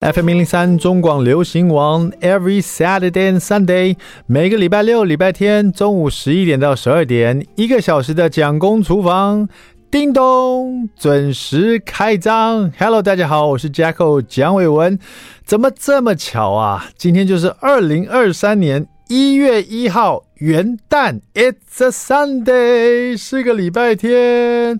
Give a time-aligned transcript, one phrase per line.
[0.00, 9.46] FM 零零三中广流行网，Every Saturday and Sunday，每个礼拜六、礼拜天中午十一点到十二点，一个小时的蒋公厨房，
[9.90, 12.72] 叮咚，准时开张。
[12.78, 14.98] Hello，大家好，我是 Jacko 蒋伟文。
[15.44, 16.86] 怎么这么巧啊？
[16.96, 24.78] 今天就是二零二三年一月一号元旦，It's a Sunday，是个礼拜天。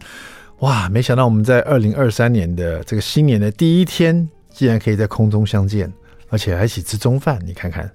[0.61, 4.31] 哇，没想到我们在二零二三年的这个新年的第一天。
[4.61, 5.91] 既然可以在空中相见，
[6.29, 7.91] 而且还一起吃中饭，你看看，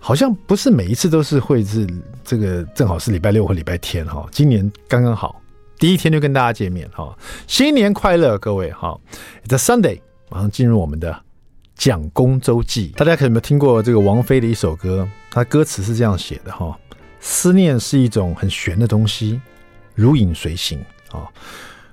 [0.00, 1.86] 好像不是每一次都是会是
[2.24, 4.26] 这个正好是礼拜六或礼拜天哈。
[4.32, 5.38] 今年刚刚好，
[5.78, 7.14] 第一天就跟大家见面哈，
[7.46, 8.98] 新年快乐，各位哈
[9.46, 10.00] ！It's a Sunday，
[10.30, 11.14] 马上进入我们的
[11.74, 12.94] 蒋公周记。
[12.96, 15.06] 大家可有没有听过这个王菲的一首歌？
[15.30, 16.74] 它歌词是这样写的哈：
[17.20, 19.38] 思念是一种很玄的东西，
[19.94, 21.28] 如影随形啊。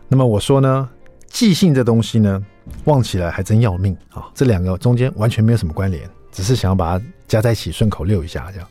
[0.07, 0.89] 那么我说呢，
[1.29, 2.43] 记性这东西呢？
[2.85, 4.29] 忘起来还真要命啊！
[4.35, 8.67] 这两个中间完全没有什么关联，只是想要把它加在一起顺口溜一下，这样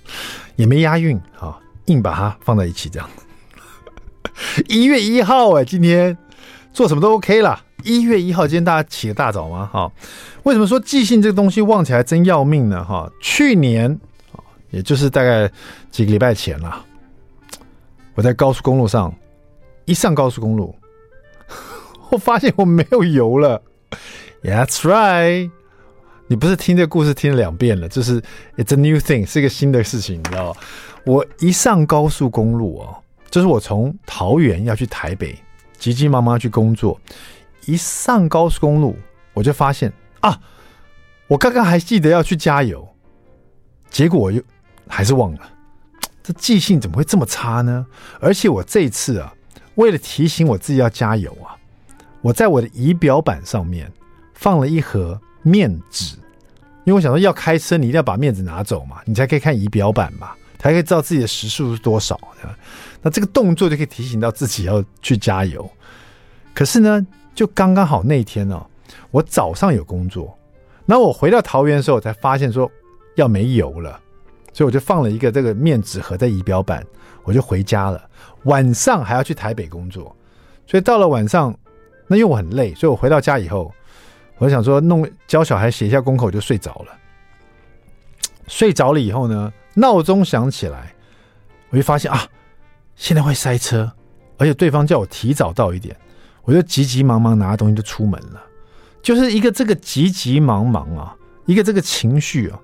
[0.55, 3.11] 也没押韵啊，硬把它放在一起这样。
[4.69, 6.17] 一月一号哎，今天
[6.73, 7.61] 做什么都 OK 啦。
[7.83, 9.69] 一月一号，今天大家起个大早吗？
[9.72, 9.91] 哈，
[10.45, 12.84] 为什么说记性这个东西忘起来真要命呢？
[12.84, 13.91] 哈，去年
[14.33, 14.39] 啊，
[14.70, 15.50] 也就是大概
[15.91, 16.84] 几个礼拜前啦，
[18.15, 19.12] 我在高速公路上
[19.87, 20.75] 一上高速公路，
[22.11, 23.62] 我发现我没有油了。
[24.42, 25.51] That's right，
[26.28, 28.20] 你不是听这个故事听了两遍了，就是
[28.56, 30.61] It's a new thing，是一个新的事情，你知道吗？
[31.05, 35.37] 我一上高速公路哦，就是我从桃园要去台北，
[35.78, 37.00] 急急忙忙去工作，
[37.67, 38.97] 一上高速公路
[39.33, 40.39] 我就发现啊，
[41.27, 42.87] 我刚刚还记得要去加油，
[43.91, 44.41] 结果又
[44.87, 45.41] 还是忘了，
[46.22, 47.87] 这记性怎么会这么差呢？
[48.20, 49.34] 而且我这次啊，
[49.75, 51.58] 为了提醒我自己要加油啊。
[52.29, 53.91] 我在我的仪表板上面
[54.34, 56.15] 放了一盒面纸，
[56.84, 62.21] 因为我想说要开车，你一定要把面纸拿走嘛，你才可以看仪表板嘛，才可以知道自己的时速是多少。
[63.01, 65.67] 那这个动作就可以提醒到自己要去加油。
[66.53, 68.62] 可是呢，就刚刚好那天哦，
[69.11, 70.37] 我早上有工作，
[70.84, 72.71] 那我回到桃园的时候，我才发现说
[73.15, 73.99] 要没油了，
[74.53, 76.87] 所以我就放了一个这个面纸盒在仪表板，
[77.25, 78.06] 我就回家了。
[78.43, 80.15] 晚上还要去台北工作，
[80.67, 81.59] 所以到了晚上。
[82.08, 83.72] 那因为我很累，所以我回到家以后，
[84.38, 86.98] 我想说弄教小孩写一下功课，我就睡着了。
[88.46, 90.94] 睡着了以后呢，闹钟响起来，
[91.69, 92.26] 我就发现啊，
[92.96, 93.92] 现在会塞车，
[94.38, 95.94] 而且对方叫我提早到一点，
[96.44, 98.42] 我就急急忙忙拿东西就出门了。
[99.02, 101.14] 就是一个这个急急忙忙啊，
[101.44, 102.58] 一个这个情绪啊，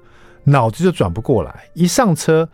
[0.44, 2.49] 脑子就转不过来，一上车。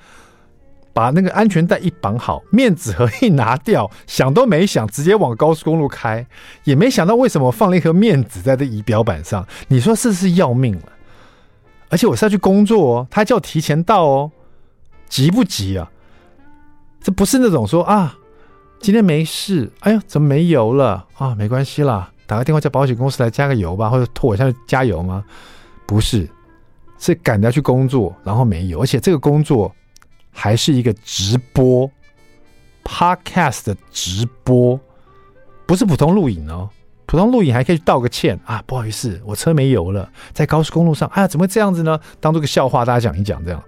[0.92, 6.26] 把那个安全带一绑好，面纸盒一拿掉，想都没想，直接往高速公路开，
[6.64, 9.46] 也没想到为什么放了一盒面纸在这仪表板上。
[9.68, 10.82] 你说是不是要命了？
[11.88, 14.30] 而且我是要去工作哦，他叫提前到哦，
[15.08, 15.90] 急不急啊？
[17.00, 18.18] 这不是那种说啊，
[18.80, 21.34] 今天没事，哎呀，怎么没油了啊？
[21.36, 25.24] 没关系啦，打个电话叫保险公司来加个油吧，或者托我下去加油吗？
[25.86, 26.28] 不是，
[26.98, 29.72] 是赶着要去工作，然后没油，而且这个工作。
[30.40, 31.90] 还是一个直播
[32.82, 34.80] ，Podcast 的直播，
[35.66, 36.70] 不是普通录影哦。
[37.04, 41.06] 普通录影还可以去道个歉啊，不好意思，我车没油了，在高速公路上。
[41.10, 42.00] 哎呀，怎么会这样子呢？
[42.20, 43.62] 当做个笑话，大家讲一讲这样。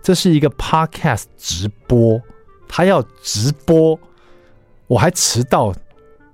[0.00, 2.22] 这是一个 Podcast 直播，
[2.68, 3.98] 他要直播，
[4.86, 5.74] 我还迟到，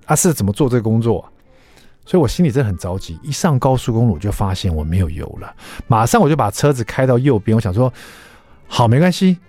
[0.05, 1.27] 啊，是怎么做这个工作？
[2.05, 3.19] 所以我心里真的很着急。
[3.23, 5.51] 一上高速公路就发现我没有油了，
[5.87, 7.91] 马上我就把车子开到右边，我想说，
[8.67, 9.39] 好，没关系。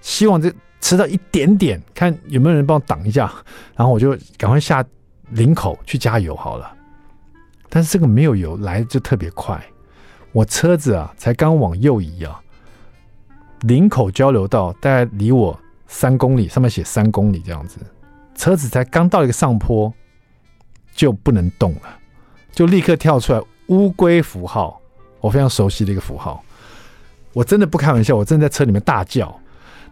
[0.00, 3.32] 希望这迟到一点点，看有没有人帮我挡一下，
[3.76, 4.84] 然后我就赶快下
[5.30, 6.72] 林口去加油好了。
[7.68, 9.62] 但是这个没有油来就特别快，
[10.32, 12.40] 我车子啊才刚往右移啊，
[13.60, 17.78] 林口交流道大概离我三公里，上面写三公里这样子，
[18.34, 19.92] 车子才刚到一个上坡
[20.94, 21.98] 就不能动了，
[22.52, 24.80] 就立刻跳出来乌龟符号，
[25.20, 26.42] 我非常熟悉的一个符号，
[27.32, 29.38] 我真的不开玩笑，我真的在车里面大叫。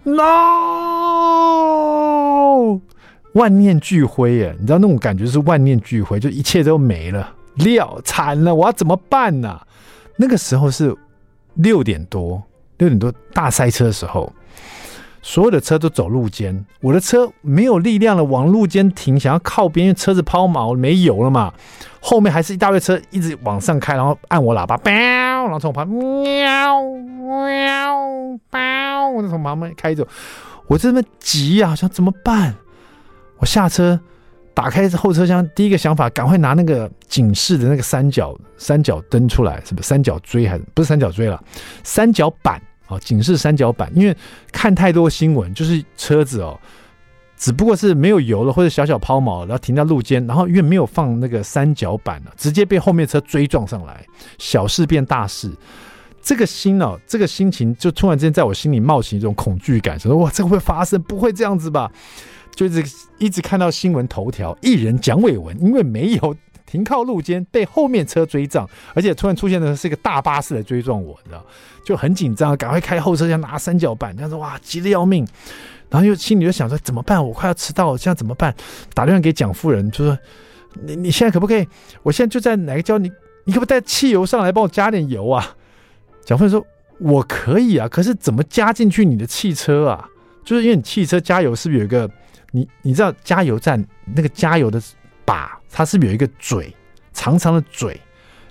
[0.05, 0.19] No，
[3.33, 4.57] 万念俱灰耶！
[4.59, 8.55] 你知道那种感觉是万念俱灰，就一切都没了，了惨了！
[8.55, 9.61] 我要怎么办呢、
[10.17, 10.97] 那个时候是
[11.55, 12.43] 六点多，
[12.79, 14.33] 六点多大塞车的时候，
[15.21, 21.53] 所有的车都走路肩，我的车没有力量了，往路肩停，想要靠边，因为车子抛锚没油了嘛。
[22.01, 28.39] 后面还是一大堆车一直往上开，然后按我喇叭，然后从我旁边喵喵喵，
[29.13, 30.07] 我就从旁边开走。
[30.67, 32.55] 我这么急啊，想怎么办？
[33.39, 33.99] 我下车
[34.53, 41.43] 打开后车厢，第一个想法，赶快拿那个警示的那个三角三角灯出来，是不是三角锥还是不是三角锥了？
[41.85, 43.91] 三角板啊，警示三角板。
[43.95, 44.15] 因为
[44.53, 46.59] 看太多新闻，就是车子哦，
[47.37, 54.05] 只不过是没有油了或者小小抛锚，然后停在路肩，然后因为没有放那个三角板了，直接被后面车追撞上来，
[54.39, 55.51] 小事变大事。
[56.29, 61.01] 这个心哦，这个心情就突然之间在我心里冒起一种恐惧感，说哇，这会不会发生？
[61.05, 61.91] 不会这样子吧？
[62.55, 62.85] 就是
[63.17, 66.37] 一直看到新闻头条，艺人蒋伟文因为没有
[66.67, 71.43] 停靠路肩，被后面车追撞，而且突然出现的是一个大巴士来追撞我，你知道，
[71.83, 75.27] 就很紧张，赶快开后车厢拿三角板，这样子哇，急得要命，
[75.89, 77.27] 然后又心里就想说怎么办？
[77.27, 78.55] 我快要迟到了，现在怎么办？
[78.93, 80.19] 打电话给蒋夫人，就说
[80.83, 81.67] 你你现在可不可以？
[82.03, 83.11] 我现在就在哪个交，你
[83.45, 85.55] 你可不可以带汽油上来帮我加点油啊？
[86.29, 86.63] 蒋夫人说
[86.99, 90.07] 我可以啊，可是怎么加进去你的汽车啊？
[90.45, 92.11] 就是因为你汽车加油是不是有一个？
[92.51, 93.83] 你你知道加油站
[94.15, 94.79] 那个加油的
[95.25, 96.71] 把，它是不是有一个嘴，
[97.15, 97.99] 长长的嘴，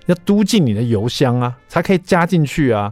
[0.08, 2.92] 要嘟进你的油箱啊，才可以加进去啊。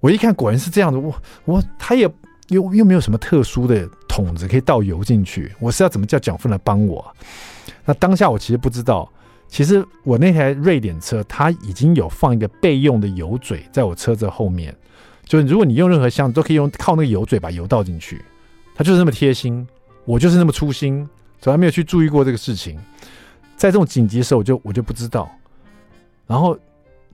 [0.00, 1.14] 我一看果然是这样的，我
[1.44, 2.12] 我他也
[2.48, 7.16] 又又没有什么特殊的桶子可以倒油进去，我是要怎么叫蒋夫人来帮我？
[7.84, 9.08] 那当下我其实不知道，
[9.48, 14.74] 其实我那台瑞典车它已经有放一个备用的油嘴在我车子后面，
[15.24, 18.24] 就是如果你用任何箱子都可以用靠那个油嘴把油倒进去，
[18.74, 19.66] 它就是那么贴心。
[20.06, 21.08] 我就是那么粗心，
[21.40, 22.78] 从来没有去注意过这个事情。
[23.56, 25.30] 在这种紧急的时候，我就我就不知道。
[26.26, 26.54] 然后，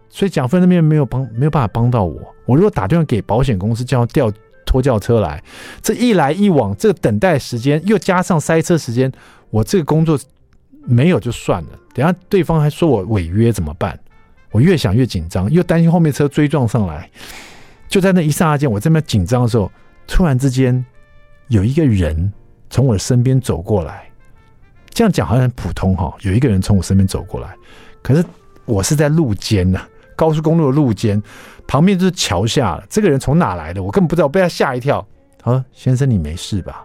[0.09, 2.21] 所以蒋芬那边没有帮，没有办法帮到我。
[2.47, 4.33] 我如果打电话给保险公司，叫调
[4.67, 5.41] 拖轿车来，
[5.81, 9.13] 这一来一往，这个等待时间又加上塞车时间，
[9.51, 10.19] 我这个工作
[10.87, 11.69] 没有就算了。
[11.95, 13.99] 等下对方还说我违约怎么办？
[14.51, 17.09] 我越想越紧张，又担心后面车追撞上来。
[17.89, 19.71] 就在那一刹那间，我这么紧张的时候，
[20.07, 20.85] 突然之间
[21.49, 22.33] 有一个人。
[22.73, 24.09] 从我的身边走过来，
[24.91, 26.15] 这样讲好像很普通哈。
[26.21, 27.53] 有一个人从我身边走过来，
[28.01, 28.25] 可是
[28.65, 29.81] 我是在路肩呐，
[30.15, 31.21] 高速公路的路肩，
[31.67, 32.85] 旁边就是桥下了。
[32.89, 33.83] 这个人从哪来的？
[33.83, 35.05] 我根本不知道，我被他吓一跳。
[35.37, 36.85] 他说：“先生，你没事吧？”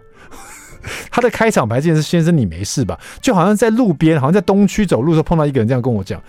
[1.10, 6.22] 他的开场白竟然是“先生，你没事吧？”就好像在路边，好像在东区走路的时候碰到一个人这样跟我讲。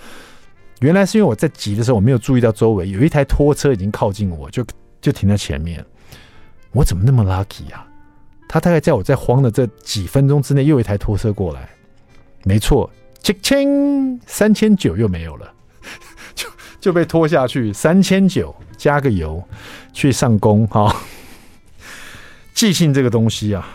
[0.79, 4.65] 原来是因为我在急的时候，我没有注意到周围有一台拖车已经靠近我，就
[5.01, 5.83] 就停在前面。
[6.71, 7.85] 我怎么那么 lucky 啊？
[8.47, 11.67] 他大概在我在慌的这几分钟之内，又一台拖车过来，
[12.43, 12.89] 没错，
[13.21, 15.51] 切千三千九又没有了，
[16.33, 16.47] 就
[16.79, 19.43] 就被拖下去，三千九加个油
[19.91, 20.95] 去上工哈。
[22.53, 23.67] 记性这个东西啊，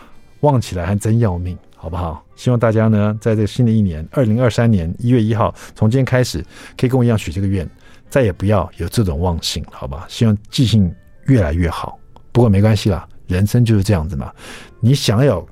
[0.42, 2.24] 忘起来还真要命，好不好？
[2.36, 6.44] 希望大家呢，在这新的一年二零二三年一月一号，从今天开始，
[6.76, 7.68] 可以跟我一样许这个愿，
[8.08, 10.06] 再也不要有这种忘性，好吧？
[10.08, 10.94] 希望记性
[11.24, 11.98] 越来越好。
[12.30, 13.08] 不过没关系啦。
[13.28, 14.30] 人生就是这样子嘛，
[14.78, 15.46] 你想要，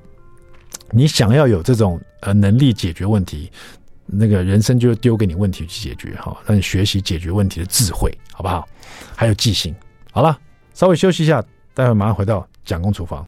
[0.91, 3.49] 你想要有这种呃能力解决问题，
[4.05, 8.67] 那个人生就丢给你问题去解决哈，让你学习解决问题的智慧，好不好？
[9.15, 9.73] 还有记性。
[10.11, 10.37] 好了，
[10.75, 11.43] 稍微休息一下，
[11.73, 13.25] 待会马上回到蒋公厨房。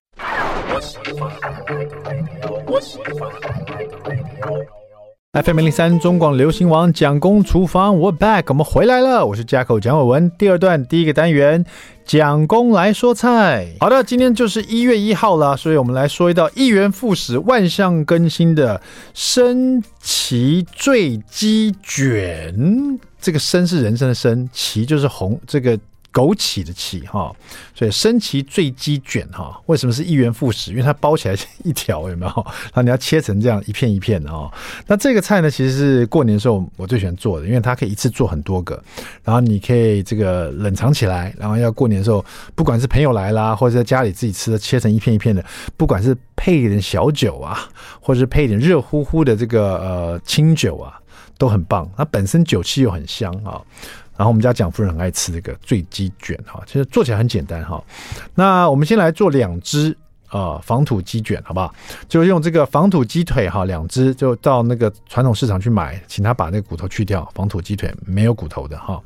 [5.33, 9.25] FM 零三中广流行王蒋公厨房，We're back，我们回来了。
[9.25, 11.63] 我是家口蒋伟文，第二段第一个单元，
[12.03, 13.67] 蒋公来说菜。
[13.79, 18.81] 好的，今天就是一月一号了，所以我们来说一道一元复始、万象更新的
[19.13, 22.99] 参萁醉鸡卷。
[23.21, 25.79] 这个参是人生的参，萁就是红这个。
[26.13, 27.35] 枸杞的杞哈，
[27.73, 30.69] 所以参萁醉鸡卷哈，为什么是一元复始？
[30.69, 32.31] 因为它包起来一条，有没有？
[32.71, 34.51] 然后你要切成这样一片一片的哦。
[34.85, 38.81] 那这个菜呢，其实是过年的时候我最喜欢做的，因为它可以一次做很多个，
[39.23, 45.43] 然后你可以这个冷藏起来，然后要过年的时候，不管是朋友来啦，或者在家里自己吃的，切成一片一片的，
[45.75, 47.67] 不管是配一点小酒啊，
[47.99, 50.99] 或者是配一点热乎乎的这个呃清酒啊，
[51.39, 51.89] 都很棒。
[51.97, 53.59] 它本身酒气又很香啊。
[54.15, 57.83] 然后我们家蒋夫人很爱吃这个醉鸡卷哈，其实做起来很简单哈。
[58.35, 59.95] 那我们先来做两只
[60.33, 61.73] 啊仿土鸡卷，好不好？
[62.09, 67.29] 就用这个防土鸡腿哈，两只就到那个传统市场去买，请他把那个骨头去掉。
[67.35, 68.99] 防土鸡腿没有骨头的哈。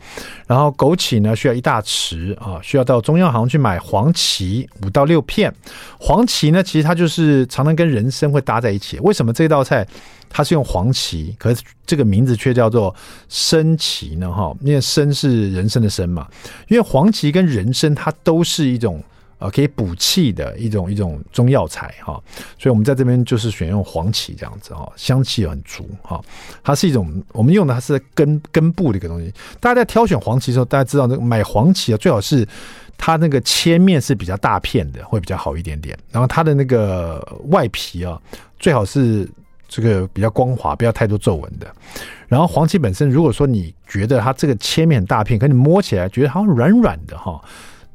[0.47, 5.53] 然后枸杞呢需要一大匙啊，需要到中央行去买黄芪五到六片。
[5.99, 8.97] 黄芪呢其实它就是常常跟人参会搭在一起。
[9.01, 9.85] 为什么这道菜？
[10.29, 12.93] 它是用黄芪，可是这个名字却叫做
[13.29, 14.29] 参芪呢？
[14.29, 16.27] 哈，因为参是人参的参嘛。
[16.67, 19.01] 因为黄芪跟人参它都是一种
[19.39, 22.21] 呃可以补气的一种一种中药材哈，
[22.57, 26.21] 所以我们在这边就是选用黄芪这样子哈，香气很足哈。
[26.63, 29.33] 它是一种我们用的它是根根部的一个东西。
[29.59, 32.47] 大家在挑选黄芪的时候，大家知道那个买黄芪啊，最好是
[32.97, 35.97] 它那个切面是比较大片的，会比较好一点点。
[36.11, 38.21] 然后它的那个外皮啊，
[38.59, 39.29] 最好是。
[39.69, 41.67] 这个比较光滑，不要太多皱纹的。
[42.29, 47.43] 然后黄芪本身，如果说你觉得它这个切面很大片，可你摸起来觉得好像软软的哈，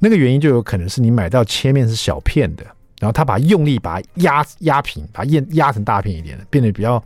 [0.04, 2.64] 那个原因就有可能是你买到切面是小片的，
[2.98, 7.00] 然后它把用力把它压压平，把它压压成大片一点的，变得比较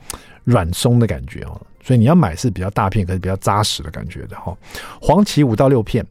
[0.44, 1.60] 软松的感觉哦。
[1.84, 4.56] 所以你要买是比较大片，可是比较扎实的感觉的哈。
[4.98, 6.02] 黄芪五到六片，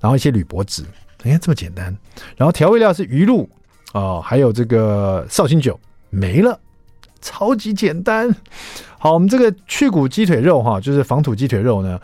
[0.00, 0.82] 然后一些铝箔纸，
[1.22, 1.96] 你看这么简单。
[2.36, 3.48] 然后调味料是鱼露
[3.92, 5.78] 哦，还有这个绍兴酒，
[6.10, 6.58] 没了。
[7.22, 8.28] 超级简单，
[8.98, 11.98] 好，我们这个去骨鸡腿肉哈，就是仿土鸡腿肉呢，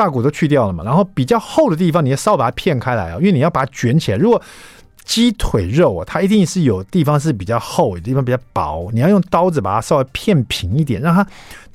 [0.00, 4.16] 大骨都去掉了嘛，然后比较厚的地方，你要稍微把它片开来啊，因为你要把它卷起来。
[4.16, 4.40] 如果
[5.04, 11.26] 鸡腿肉啊，它一定是有地方是比较厚，有地方比较薄，你要用刀子把它稍微片平一点，让它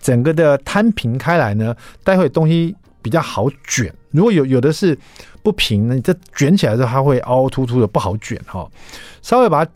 [0.02, 3.94] 整个的摊平开来呢，待会东西比较好卷。
[4.10, 4.98] 如果有有的是
[5.44, 8.68] 不平呢，你这卷起来之后它会凹凹凸凸的，不好卷哈。
[9.22, 9.72] 稍微把它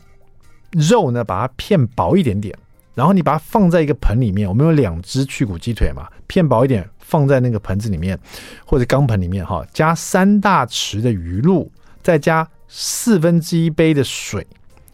[0.72, 2.52] 肉呢，把它片薄一点点。
[2.96, 8.18] 然后你把它放在一个盆里面，我们有两只去骨鸡腿嘛，片薄一点，放在那个盆子里面
[8.64, 11.70] 或者钢盆里面哈，加三大匙的鱼露，
[12.02, 14.46] 再加四分之一杯的水，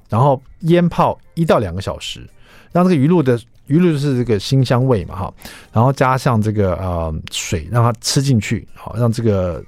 [0.09, 2.27] 然后腌泡一到两个小时，
[2.73, 5.35] 让这个鱼露的鱼露是这个辛香味嘛哈，
[5.73, 9.63] 然后加上这个呃水，让它吃进去，好让这个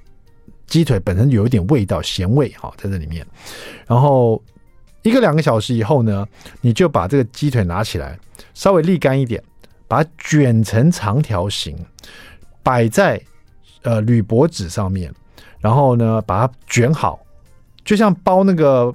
[0.66, 3.26] 鸡腿本身有一点味道咸味哈在这里面，
[3.86, 4.42] 然后。
[5.02, 6.26] 一个两个小时以后呢，
[6.60, 8.18] 你就把这个鸡腿拿起来，
[8.52, 9.42] 稍微沥干一点，
[9.86, 11.78] 把它卷成长条形，
[12.62, 13.20] 摆在
[13.82, 15.12] 呃铝箔纸上面，
[15.60, 17.18] 然后呢把它卷好，
[17.84, 18.94] 就像包那个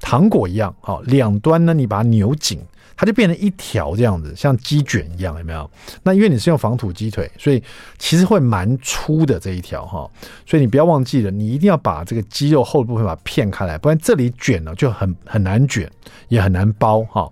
[0.00, 2.60] 糖果一样，好，两端呢你把它扭紧。
[2.98, 5.70] 它就变成一条这样子，像鸡卷一样，有没有？
[6.02, 7.62] 那因为你是用防土鸡腿，所以
[7.98, 10.10] 其实会蛮粗的这一条哈。
[10.46, 15.90] 所以你不要忘记了，你一定要把这个鸡肉厚的部分把它片开来，不然这里卷了就很很难卷，
[16.28, 17.30] 也很难包哈。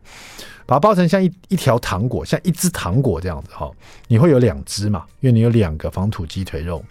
[0.67, 3.71] 把它包成像一一条糖果，像一只糖果这样子哈。
[4.09, 5.05] 你会有两只嘛？
[5.21, 6.85] 因为你有两个防土鸡腿肉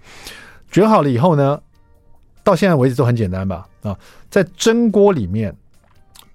[0.72, 1.62] 卷好了以后呢，
[2.44, 3.68] 到现在为止都很简单吧？
[3.82, 3.98] 啊，
[4.30, 5.56] 在蒸锅里面。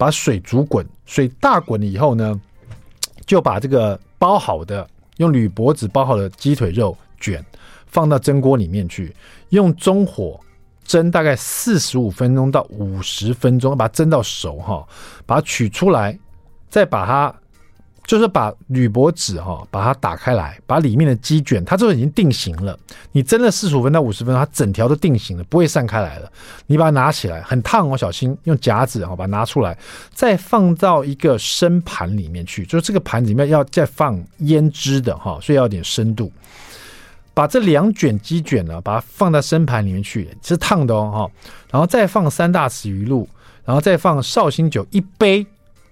[0.00, 2.40] 把水煮滚，水大滚了以后呢，
[3.26, 7.44] 就把这个包好的用铝箔纸包好的鸡腿肉卷
[7.88, 9.12] 放到蒸锅里面去，
[9.48, 10.38] 用中火
[10.84, 14.86] 蒸大概四十五分钟到五十分钟，把它蒸到熟哈，
[15.26, 16.16] 把它取出来，
[16.68, 17.34] 再把它。
[18.06, 22.74] 就是把铝箔纸哈，把它打开来，把里面的鸡卷，它这已经定型了。
[23.12, 26.32] 你蒸了四十五分到五十分，它整条都定型了，不会散开来了。
[26.66, 29.76] 你把它拿起来，很烫哦，小心用夹子哈把它拿出来，
[30.14, 32.64] 再放到一个深盘里面去。
[32.64, 36.32] 就是这个盘子里面要再放腌汁的哈，所以要点深度。
[37.34, 41.50] 把这两卷鸡卷呢，把它放到深盘里面去，是烫的哦哈。
[41.70, 43.28] 然后再放三大匙鱼露，
[43.66, 45.46] 然后再放绍兴酒一杯。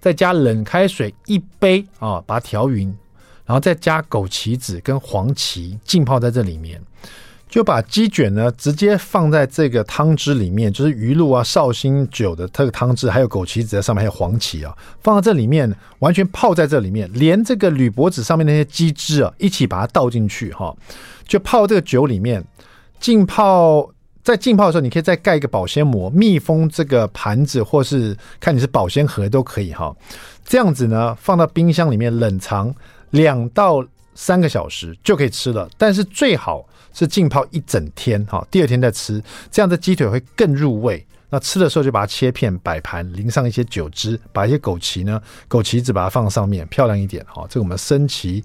[0.06, 2.96] 再加冷开水一杯啊，把它调匀，
[3.44, 6.80] 然后再加枸杞子跟黄芪浸泡在这里面，
[7.48, 14.72] 就把鸡卷呢直接放在这个汤汁里面，就是鱼露啊、绍兴酒的这个汤汁，还有枸杞子在上面，还有黄芪啊，
[15.02, 20.72] 放在这里面，完全泡在这里面，连这个铝箔纸上面那些鸡汁啊一起把它倒进去哈，
[21.26, 22.44] 就泡这个酒里面
[23.00, 23.90] 浸泡。
[24.26, 29.94] 在浸泡的时候，你可以再盖一个保鲜膜，密封这个盘子，或是看你是保鲜盒都可以哈。
[30.44, 32.74] 这样子呢，放到冰箱里面冷藏
[33.10, 35.70] 两到三个小时就可以吃了。
[35.78, 41.06] 但是最好是浸泡一整天哈，第二天再吃，这样的鸡腿会更入味。
[41.28, 47.44] 那吃的时候就把它切片摆盘，淋上一些酒汁，把一些枸杞呢，枸杞子把它放上面，漂亮一点哈。
[47.48, 48.44] 这个我们升旗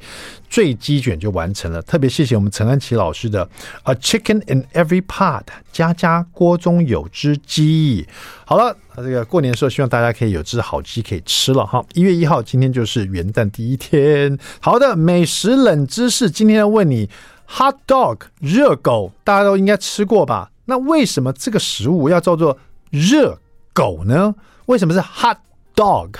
[0.49, 1.81] 醉鸡卷就完成了。
[1.83, 3.47] 特别谢谢我们陈安琪老师的
[3.83, 8.07] A Chicken in Every Pot，家家锅中有只鸡。
[8.45, 11.85] 好了，这个过年的时候，希望大家可以有只好鸡可以吃了哈。
[11.93, 14.37] 一月一号，今天就是元旦第一天。
[14.59, 17.07] 好的，美食冷知识，今天要问你
[17.47, 20.51] ，Hot Dog 热狗，大家都应该吃过吧？
[20.65, 22.57] 那为什么这个食物要叫做
[22.91, 23.39] 热
[23.73, 24.35] 狗呢？
[24.67, 25.37] 为什么是 hot
[25.75, 26.11] dog？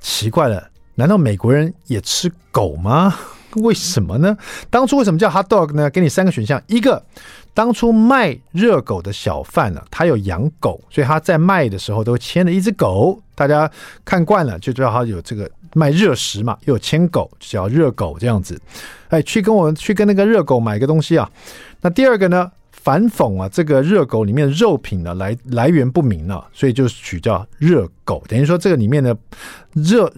[0.00, 3.14] 奇怪了，难道美国人也吃狗吗？
[3.56, 4.36] 为什么呢？
[4.68, 5.88] 当初为什么叫 hot dog 呢？
[5.90, 7.02] 给你三个选项：一个，
[7.54, 13.70] 当初卖热狗的小贩呢、啊，他有养狗，所以他在卖的时候都牵了一只狗，大家
[14.04, 18.60] 看惯了就知道他有这个卖热食嘛，又有牵狗，叫热狗这样子。
[19.08, 21.28] 哎，去跟我去跟那个热狗买个东西啊。
[21.80, 22.50] 那第二个呢？
[22.82, 29.16] 反讽啊，这个热狗里面肉品呢，来来源不明了，啊，所以就取叫热狗，等于说这个里面的
[29.74, 30.10] 热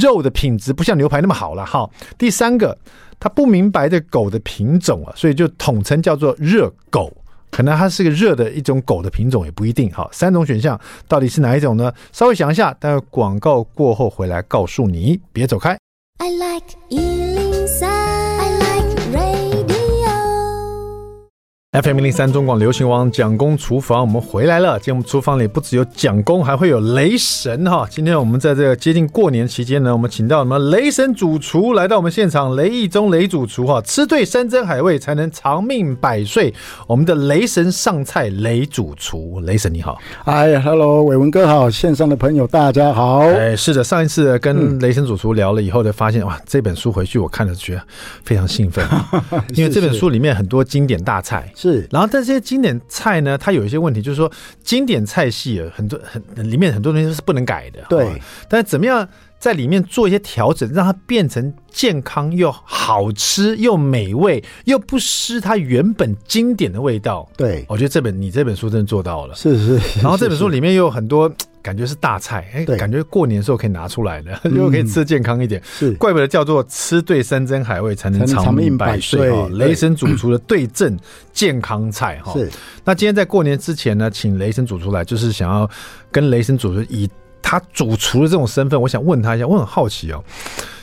[0.00, 1.88] 肉的品质不像牛排那么好了哈。
[2.18, 2.76] 第三个，
[3.20, 7.16] 他不明白的狗的品种啊，所以就统称叫做热狗，
[7.50, 10.08] 可能它是个热的一种狗的品种也不一定哈。
[10.12, 11.92] 三种选项到底是哪一种呢？
[12.12, 15.78] 稍微想一下，待会广告过后回来告诉你，别走开。
[16.18, 16.66] I like
[21.72, 24.76] FM 零三中广流行王蒋公厨房，我们回来了。
[24.76, 27.86] 今天我们厨房里不只有蒋公，还会有雷神哈。
[27.88, 36.52] 今天我们在这个接近过年期间呢，我们请到什么雷神主厨来到我们现场，雷义中雷主厨哈，吃对山珍海味才能长命百岁。
[36.88, 43.20] 我们的雷神上菜，雷主厨，雷神你好，哎，Hello，伟文哥好，线上的朋友大家好。
[43.20, 47.82] 哎，是的，上一次跟雷神主厨聊了以后，就发现哇，这本书回去我看了觉得
[48.24, 48.84] 非常兴奋，
[49.54, 51.48] 因为这本书里面很多经典大菜。
[51.60, 54.32] 是，然后但这些经典菜呢，它有一些问题，就是说
[54.64, 57.84] 经典菜系很多很里面很多东西是不能改的。
[57.90, 59.06] 对，但是怎么样
[59.40, 67.28] 在里面做一些调整，让它变成健康又好吃又美味，又不失它原本经典的味道。
[67.36, 69.34] 对，我觉得这本你这本书真的做到了。
[69.34, 70.00] 是是，是。
[70.00, 71.32] 然后这本书里面又有很多。
[71.62, 75.62] 感觉是大菜，哎，感觉过年的时候可以拿出来的，又可以吃健康一点。
[75.62, 79.46] 是，怪不得叫做吃对山珍海味才能长命百岁哈。
[79.52, 80.98] 雷神主厨的对症
[81.34, 82.32] 健康菜哈。
[82.32, 82.48] 是。
[82.82, 85.68] 那今天在过年之前呢，请雷神主厨来，就是想要
[86.10, 87.06] 跟雷神主厨以
[87.42, 90.22] 他主厨的这种身份，我想问他一下，我很好奇哦，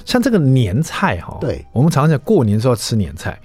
[0.05, 3.39] 像这个年菜哈，对，我们常常讲过年的时候吃年菜。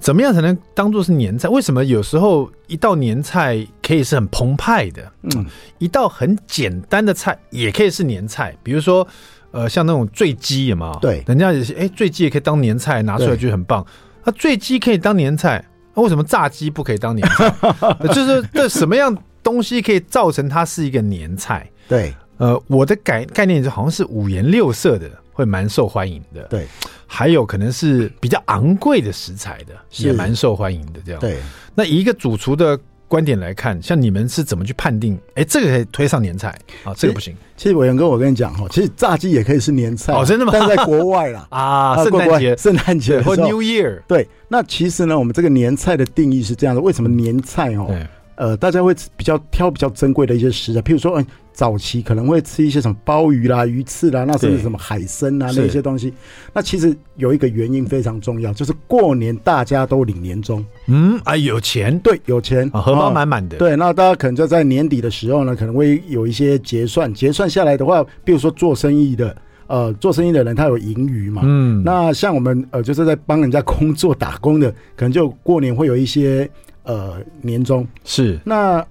[0.00, 1.48] 怎么样才能当做是年菜？
[1.48, 5.02] 为什么有时候一道年菜可以是很澎湃的？
[5.34, 5.44] 嗯，
[5.78, 8.56] 一道很简单的菜也可以是年菜。
[8.62, 9.04] 比如说，
[9.50, 10.98] 呃，像那种醉鸡，有没有？
[11.00, 13.84] 对，人家也是，哎，醉鸡也可以当年菜拿出来，就很棒。
[14.24, 15.64] 那 醉鸡可以当年菜，
[15.96, 17.52] 那为什么炸鸡不可以当年菜？
[18.14, 19.12] 就是这什么样
[19.42, 21.68] 东西可以造成它是一个年菜？
[21.88, 25.10] 对，呃，我的概概念就好像是五颜六色的。
[25.38, 26.66] 会蛮受欢迎的，对，
[27.06, 30.98] 还有可能是比较昂贵的食材的，也蛮受欢迎的。
[31.06, 31.36] 这样，对。
[31.76, 32.76] 那以一个主厨的
[33.06, 35.16] 观点来看，像你们是怎么去判定？
[35.36, 36.48] 哎，这个可以推上年菜
[36.82, 37.36] 啊，这个不行。
[37.56, 40.50] 其实伟文哥，我跟你讲哈，其实炸鸡也可以是年菜哦，真的吗？
[40.52, 44.26] 但在国外啦 啊，圣诞节、 圣诞节或 New Year，对。
[44.48, 47.94] 那其实呢，我们这个年菜的定义是这样的：为什么年菜哦？
[48.34, 51.26] 呃，大家会比较挑比较珍贵的一些食材，譬如说，嗯，
[51.58, 56.14] 早期可能会吃一些什么鲍鱼啦、鱼翅啦，那甚至什么海参啊那些东西。
[56.52, 60.64] 那其实有一个原因非常重要，就是过年大家都领年终。
[60.86, 63.56] 嗯，啊，有钱，对，有钱，荷包满满的。
[63.56, 71.42] 对，那大家可能就在年底的时候呢，可能会有一些结算，结算下来的话，比如说做生意的，呃，做生意的人他有盈余嘛。
[71.44, 76.48] 嗯，那像我们呃，就是在帮人家工作打工的，可能就过年会有一些。
[76.84, 78.82] 呃，年终是那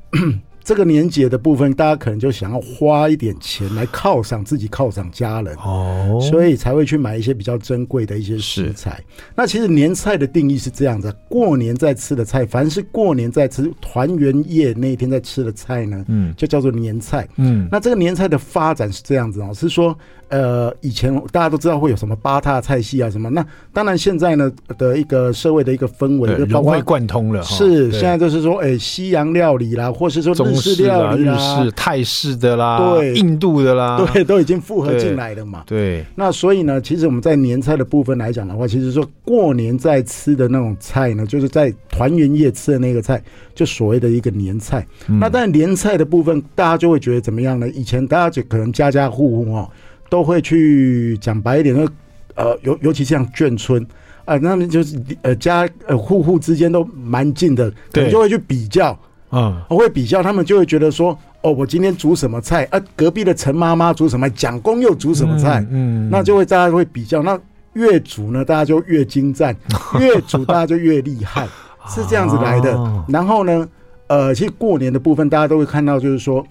[0.68, 9.02] 这个年节的部分，大家可能就想要花一点钱来犒赏自己，犒赏家人哦，所以才会去买一些比较珍贵的一些食材。
[9.34, 17.26] 那其实年菜的定义是这样子：过年在吃的菜，凡是过年在吃团圆夜那一天在吃的菜呢，嗯，就叫做年菜。
[17.38, 19.98] 嗯，那这个年菜的发展是这样子哦，是说。
[20.30, 27.42] 呃，以前大家都知道会有什么八大菜系啊什么，那当然现在呢的一个社会的一个氛围，融会贯通了。
[27.44, 35.64] 是现在就是说，哎、欸，西洋料理啦，或是说日式料理啦，日式、泰式的啦，对，印度的啦，对，都已经复合进来了嘛。
[35.66, 43.22] 对，对那所以呢，其实我们在年菜的部分来讲的话，其实说过年在吃的那种菜呢，就是在团圆夜吃的那个菜，
[43.56, 44.86] 就所谓的一个年菜。
[45.08, 47.70] 嗯、那但年菜的部分，大家就会觉得怎么样呢？
[47.70, 49.70] 以前大家就可能家家户户哦。
[50.10, 51.88] 都会去讲白一点，说
[52.36, 53.82] 呃，尤尤其像眷村
[54.26, 58.98] 啊、呃，那么就是呃家呃户户之间都蛮近的，可能就会去比较
[59.30, 62.80] 啊，我会比较，他们就会觉得说，哦，我今天煮什么菜啊？
[62.96, 64.30] 隔壁的陈妈妈煮什么？
[64.30, 65.60] 蒋公又煮什么菜？
[65.72, 67.38] 嗯，嗯那就会大家会比较，那
[67.74, 69.56] 越煮呢，大家就越精湛，
[70.00, 71.48] 越煮大家就越厉害，
[71.88, 72.80] 是这样子来的。
[73.10, 73.68] 然后呢，
[74.08, 76.46] 呃，其实过年的部分，大家都会看到，就是说，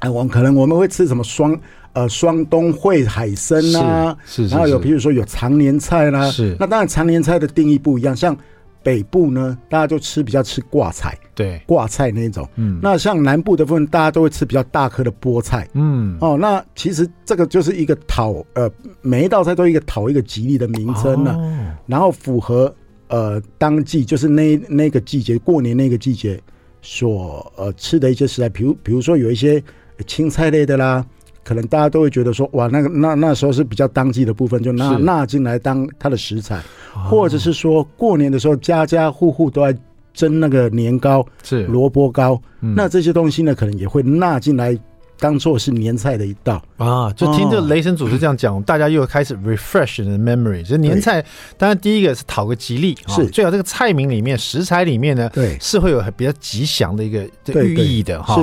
[0.00, 1.58] 哎，我们可能我们会吃什么双。
[1.94, 6.56] 呃，双冬烩海参呐，是，然后有，比如说有常年菜啦，是。
[6.58, 8.36] 那当然，常年菜的定义不一样，像
[8.82, 12.48] 北部呢，大家就吃比较吃挂菜，对，挂菜那种。
[12.56, 12.80] 嗯。
[12.82, 15.68] 那像南部的部分，大家都会吃比较大颗的菠菜。
[15.74, 16.18] 嗯。
[16.20, 18.68] 哦，那其实这个就是一个讨，呃，
[19.00, 21.32] 每一道菜都一个讨一个吉利的名称了。
[21.36, 21.66] 哦。
[21.86, 22.74] 然后符合
[23.06, 26.42] 呃当季，就是那那个季节，过年那个季节
[26.82, 29.62] 所呃吃的一些食材，比如比如说有一些
[30.06, 31.04] 青菜类的啦。
[31.42, 36.58] 可能大家都会觉得说，哇，那个那那时候是比较当季的部分，就纳纳进来当它的食材，
[36.90, 39.78] 或者是说过年的时候，家家户户都在
[40.14, 41.66] 蒸那个年糕，是。
[41.66, 44.74] 萝卜糕，那这些东西呢，可能也会纳进来
[45.18, 46.62] 当做是年菜的一道。
[46.76, 50.62] 啊，就听这雷神主厨这样讲，大家又开始 refresh the memory。
[50.62, 51.24] 就年菜，
[51.56, 53.26] 当然第一个是讨个吉利，是。
[53.28, 57.24] 最好这个菜名里面食材里面呢，对，是会有比较吉祥的一个
[57.62, 58.36] 寓意的哈，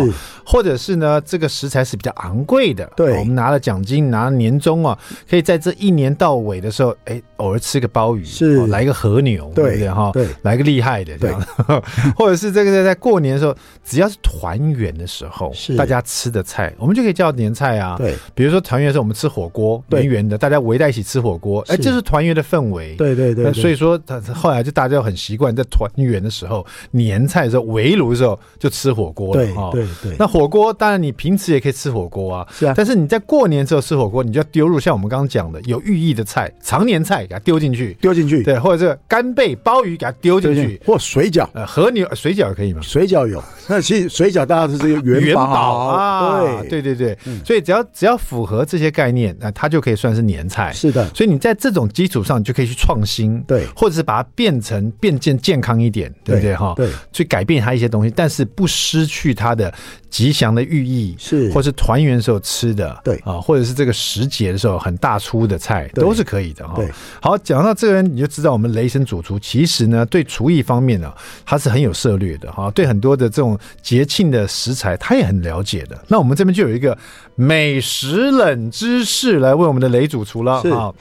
[0.45, 4.97] 或者是呢这个食材是比较昂贵的，对，我们拿了奖金，拿了年终啊，
[5.29, 8.67] 可以在这一年到尾的时候，哎，偶尔吃个鲍鱼，是。
[8.67, 10.11] 来个和牛，对不对哈？
[10.13, 11.41] 对，来个厉害的这样，
[12.15, 15.75] 或者是这个在过年的时候，只要是团圆的时候，是。
[15.75, 16.60] 大家吃的菜。
[16.77, 23.51] 我们就可以叫年菜啊，对，比如说团圆的时候我们吃火锅，圆圆的，大家围在一起吃火锅，哎，这是团圆的氛围，对对对。
[23.53, 30.15] 所以说，他后来就大家就很习惯在团圆的时候，年菜的时候围炉的时候就吃火锅了，对对对。
[30.19, 32.73] 那火锅当然你平时也可以吃火锅啊，是啊。
[32.75, 42.81] 但是你在过年的时候吃火锅，你就要丢入像我们刚刚讲的有寓意的菜，常年菜给它丢进去，丢进去，对，或者这个干贝、鲍鱼给它丢进去，或水饺，呃，和牛水饺可以吗？
[42.81, 46.50] 水饺有，那其实水饺大家都是元宝啊，对。
[46.69, 50.71] 对对对，所以只要只要符合这些概念，那它就可以算是年菜。
[50.73, 56.73] 是的，所以你在这种基础上，你就可以去创新，对，或者是把它变成变健健康一点，对不对哈？
[56.75, 59.73] 对，去改变它一些东西，但是不失去它的
[60.11, 66.75] 吉祥的寓意，是，或是团圆时候吃的，对啊，或者是这个时节的时候很大出的菜，都是可以的哈。
[66.75, 71.11] 对，好，讲到这个，你就知道我们雷神主厨其实呢，对厨艺方面呢，
[71.45, 75.97] 他是很有涉略的哈，对很多的这种节庆的食材，他也很了解的。
[76.09, 76.95] 那我们这边就有一个
[77.35, 80.93] 美食冷知识来问我们的雷主厨了啊！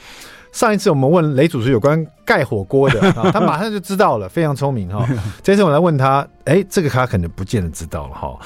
[0.52, 5.08] 上一次我们问雷主厨有关盖火锅的 啊，他马上就知道了，非常聪明哈。
[5.42, 8.36] 这次我来问他，哎，这个他可能不见得知道了哈。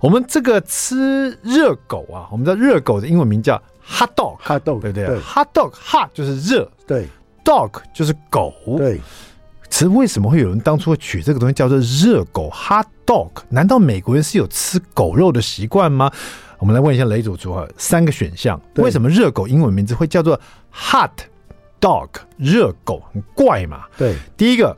[0.00, 7.08] 我们这个吃热狗啊，我们知道热狗的英文名叫 hot dog，hot dog 对不对？hot dog，hot 就是热，对
[7.44, 9.00] ，dog 就是狗，对。
[9.70, 13.30] 其实为什么会有人当初会取这个东西叫做热狗 hot dog？
[13.48, 16.08] 难道美国人是有吃狗肉的习惯吗？
[16.58, 20.40] 我们来问一下雷主厨啊，三个选项，为什么热狗英文名字会叫做
[20.72, 21.10] hot
[21.84, 22.08] dog？
[22.38, 23.84] 热狗很怪嘛？
[23.98, 24.74] 对，第一个，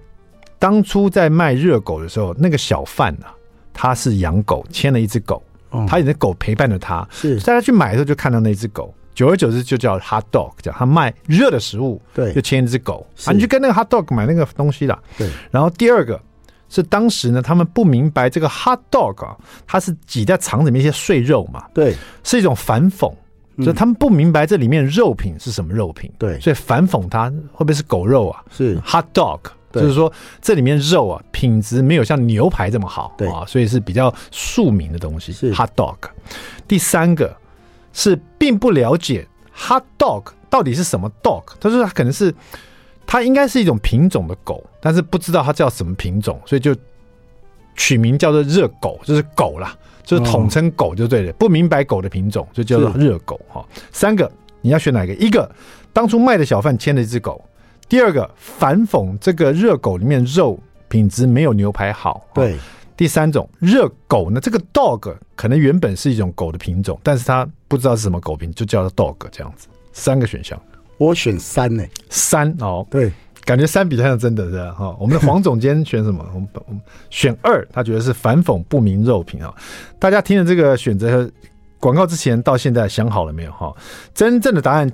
[0.59, 3.33] 当初在卖热狗的时候，那个小贩啊，
[3.73, 5.41] 他是养狗，牵了一只狗，
[5.87, 8.93] 他有只狗陪伴着他，是大家去买的时候就看到那只狗。
[9.15, 14.99] 久而久之就叫 hot dog，叫他卖热的食物，对，就牵一只狗啊，你去跟那个 hot dog 买那个东西啦。
[15.17, 16.21] 对，然后第二个
[16.69, 19.35] 是当时呢，他们不明白这个 hot dog 啊，
[19.67, 23.11] 它是挤在肠子里面一些碎肉嘛，对，是一种反讽，
[23.65, 28.45] 就他们不明白这里面肉品是什么肉品，对，所以反讽它会不会是狗肉啊？
[28.51, 29.41] 是 hot dog，
[29.73, 35.97] 就是说这里面肉啊品质没有像牛排这么好，对啊，所以是比较庶民的东西，是 hot dog。
[36.69, 37.37] 第三个。
[37.99, 42.31] 是并不了解 hot dog 到底是什么 dog，他说他可能是
[43.07, 46.77] 它应该是一种品种的狗，但是不知道它叫什么品种，所以就
[47.77, 51.33] 取名叫做热狗，就是狗啦，就是统称狗就对了。
[51.35, 53.65] 不明白狗的品种就叫做热狗哈。
[53.93, 55.15] 三个你要选哪个？
[55.15, 55.51] 一个
[55.93, 57.45] 当初卖的小贩牵了一只狗，
[57.89, 60.59] 第二个反讽这个热狗里面肉
[60.89, 62.57] 品质没有牛排好，对。
[62.97, 69.69] 第三种热狗呢，这个 dog 可能原本是一种狗的品种，但是它不知道是什么狗品，就叫做 dog 这样子。
[69.93, 70.59] 三个选项，
[70.97, 73.13] 我选三呢、欸，三哦，对，
[73.47, 74.73] 感觉三比较像真的是吧？
[74.73, 76.23] 哈，我们的黄总监选什么？
[76.35, 79.55] 我 们我们选二，他觉得是反讽不明肉品啊。
[79.99, 81.31] 大家听了这个选择
[81.79, 83.53] 广告之前到现在想好了没有？
[83.53, 83.73] 哈，
[84.13, 84.93] 真正的答案。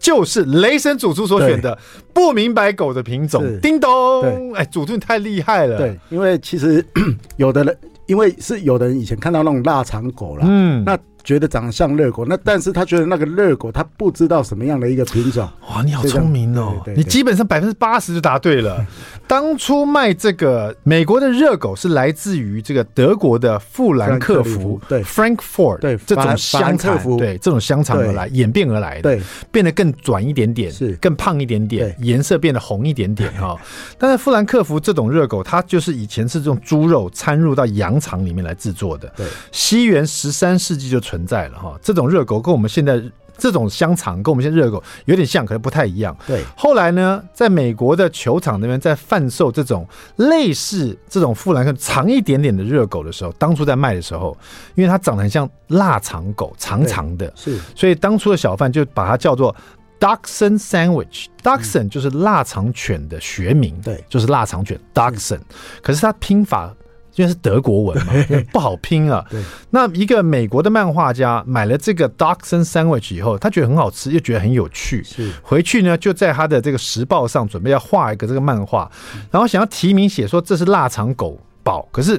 [0.00, 1.78] 就是雷神主厨所选的
[2.12, 4.52] 不明白狗的品种，叮咚！
[4.52, 5.78] 哎，主厨你太厉害了。
[5.78, 6.84] 对，因为其实
[7.38, 10.98] 有的人，因为是有的人以前看到那种腊肠狗了，嗯，那。
[11.24, 15.48] 觉得长得像热狗，那但是他觉得那个热狗，他不知道什么样的一个品种。
[15.70, 16.80] 哇，你好聪明哦！
[16.84, 18.84] 对对对对，你基本上百分之八十就答对了。
[19.28, 33.56] 当初卖这个美国的热狗是来自于这个德国的富兰克福，对，Frankfurt，对，这种香肠，对，这种香肠而来演变而来的，对，变得更短一点点，是更胖一点点，颜色变得红一点点哈。
[33.96, 39.10] 但是富兰克福这种热狗，它就是以前是这种猪肉掺入到羊肠里面来制作的。
[39.16, 41.00] 对，西元十三世纪就。
[41.12, 42.98] 存在了哈，这种热狗跟我们现在
[43.36, 46.16] 这种香肠跟我们现在热狗有点像，可能不太一样。
[46.26, 54.34] 对，后来呢，在美国的球场那边在贩售这种类似这种富兰克长一点点的热狗的时候，当初在卖的时候，
[54.74, 59.54] 因为它长得很像腊肠狗，长长的，是，所以当初的小贩就把它叫做
[60.00, 61.26] Dachshund Sandwich。
[61.42, 65.40] Dachshund 就是腊肠犬的学名，对，就是腊肠犬 Dachshund。
[65.82, 66.74] 可是它拼法。
[67.14, 68.12] 因为是德国文嘛，
[68.52, 69.24] 不好拼啊。
[69.30, 75.04] 对，那一个美国的漫画家买了这个 Dachshund Sandwich 以后，他觉得很好吃，又觉得很有趣。
[75.04, 78.90] 是，回去呢就在他的这个时报上准备要画一个这个漫画，
[79.30, 82.18] 然后想要提名写说这是腊肠狗堡，可是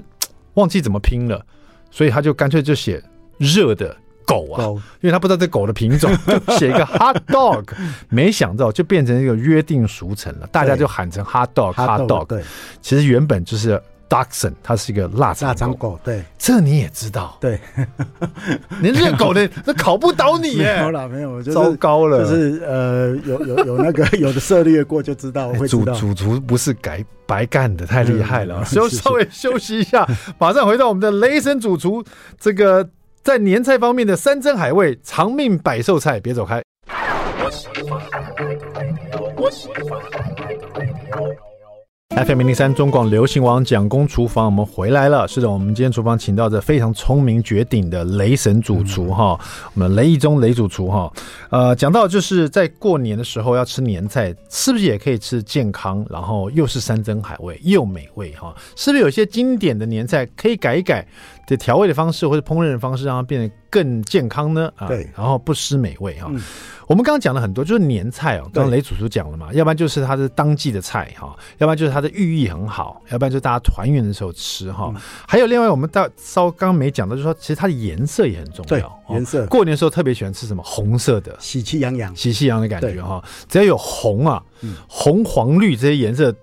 [0.54, 1.44] 忘记怎么拼了，
[1.90, 3.04] 所以他就干脆就写
[3.40, 3.96] 热的
[4.28, 4.64] 狗啊，
[5.02, 7.66] 因为他不知道这狗的品种， 就写一个 hot dog，
[8.10, 12.26] 没想到就变成一个约定俗成了，大家就喊成 hot dog，hot dog。
[12.28, 12.44] 对，
[12.80, 13.82] 其实原本就是。
[14.14, 17.60] Dachshund 它是一个腊肠腊肠狗，对，这你也知道，对，
[18.80, 25.94] 连这个狗的 那考不倒你耶，没有了，没有，就是、糟糕了，就是呃，有有有那个 有的涉猎过就知道，会知道。
[25.96, 32.04] 主主厨不是改白干的，太厉害了，就稍微休息一下，马上回到我们的雷神主厨，
[32.40, 32.88] 这个
[33.24, 36.62] 在年菜方面的山珍海味、长命百寿菜，别走开。
[42.16, 45.28] FM 零零三中广流行王蒋公厨房，我们回来了。
[45.28, 49.38] 是的，我们今天厨房请到这非常聪明绝顶的雷神主厨哈，
[49.74, 51.12] 我们雷一中雷主厨哈。
[51.50, 58.56] 呃，讲到就是在过年的时候要吃年菜，是不是也可以吃健康，然后又是山珍海味又美味哈？
[58.76, 61.06] 是不是有些经典的年菜可以改一改
[61.46, 64.72] 的调味的方式或者烹饪的方式，让它变得更健康呢？
[64.76, 66.32] 啊，对，然后不失美味哈。
[66.86, 68.50] 我们刚刚讲了很多，就是年菜哦。
[68.54, 74.94] 刚刚雷祖叔讲了嘛，要不然就是它是当季的菜哈，要不然就是它的寓意很好，要不然就是大家团圆的时候吃哈。
[75.26, 79.00] 还有另外我们到稍刚刚没讲到，就是说其实它的颜色也很重要。
[79.10, 80.62] 颜色过年的时候特别喜欢吃什么？
[80.64, 83.24] 红色的，喜气洋洋，喜气洋洋的感觉哈。
[83.48, 84.44] 只要有红啊，
[84.88, 86.36] 红黄绿这些颜色，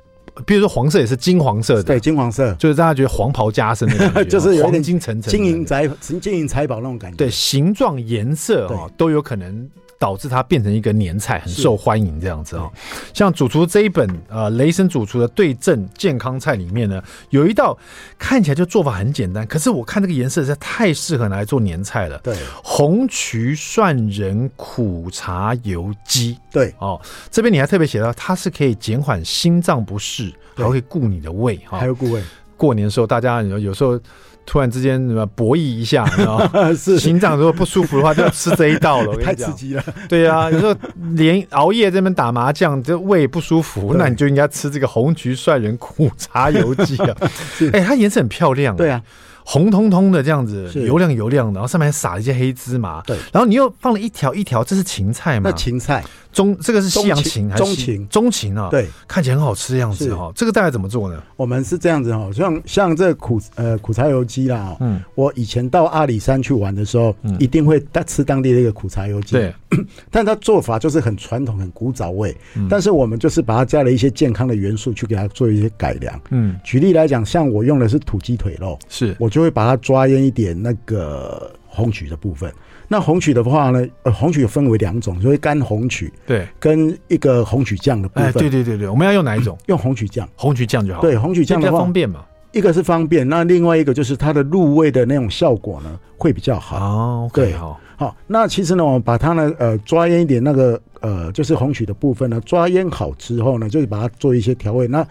[0.46, 5.88] 比如说黄色也是金黄色的，对，金黄色就是让大家觉得黄袍加身的感觉， 就是有点金层层、金银财
[6.20, 7.16] 金银财宝那种感觉。
[7.16, 9.68] 对，形状、颜色哦都有可能。
[10.00, 12.70] 导致它变成一个年菜，很受欢迎这样子啊。
[13.12, 17.76] 像主厨这一本呃雷神主厨的对症健康菜里面呢，有一道
[18.18, 22.18] 看起来就做法很简单，可是我看这个颜色实在太适合拿来做年菜了。
[22.24, 22.34] 对，
[22.64, 26.38] 红曲蒜仁苦茶油鸡。
[26.50, 26.98] 对哦，
[27.30, 32.22] 这边你还特别写到它是可以减缓心脏不适，还可以顾你的胃哈，还有顾胃。
[32.56, 34.00] 过年的时候，大家有有时候。
[34.46, 36.04] 突然之间什么博弈一下，
[36.76, 39.10] 是心脏如果不舒服的话，就要吃这一道了。
[39.10, 39.84] 我跟你讲， 太刺激了。
[40.08, 40.74] 对啊，有时候
[41.14, 47.16] 连熬夜这边打麻将，这胃不舒服，那你就应该吃这个红橘帅人苦茶油鸡啊。
[47.72, 48.74] 哎、欸，它颜色很漂亮。
[48.74, 49.00] 对啊。
[49.42, 53.02] 红彤彤的这样子，油亮油亮的，然后上面还撒了一些黑芝麻。
[53.04, 55.50] 对，然后你又放了一条一条，这是芹菜吗？
[55.50, 58.08] 那芹菜中，这个是西洋芹还是中芹？
[58.08, 60.30] 中芹啊，对，看起来很好吃的样子哈。
[60.34, 61.20] 这个大概怎么做呢？
[61.34, 69.32] 我们是这样子哈，像像这个苦呃苦茶油鸡啦，嗯，我以前到阿里山去玩的时候，一定会吃当地的一个苦茶油鸡。
[69.32, 69.52] 对，
[70.08, 72.36] 但它做法就是很传统、很古早味，
[72.68, 76.20] 但是我们就是把它加了一些健康的元素去给它做一些改良。
[76.30, 79.40] 嗯，举例来讲，像我用的是土鸡腿肉，是我就。
[79.40, 82.52] 就会把它抓腌一点那个红曲的部分。
[82.92, 88.28] 那红曲的话呢，呃，红曲分为两种，所以干红曲，对，跟一个红曲酱的部分。
[88.28, 89.56] 哎，对对对对，我们要用哪一种？
[89.68, 91.00] 用红曲酱，红曲酱就好。
[91.00, 92.24] 对，红曲酱的话方便嘛。
[92.50, 96.78] 一个是方便，那另外一个就是它的入味的那种效果呢会比较好。
[96.78, 98.16] 哦，okay, 对，好，好。
[98.26, 104.88] 那其实呢，我们把它呢，呃，抓腌一点那个，呃，就是红曲的部分呢，抓腌好之后呢，就是把它做一些调味。
[104.88, 105.06] 那